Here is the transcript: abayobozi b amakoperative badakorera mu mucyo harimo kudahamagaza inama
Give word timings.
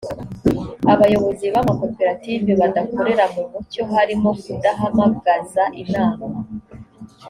abayobozi 0.93 1.45
b 1.53 1.55
amakoperative 1.61 2.49
badakorera 2.61 3.25
mu 3.33 3.41
mucyo 3.51 3.81
harimo 3.91 4.29
kudahamagaza 4.43 5.63
inama 5.81 6.25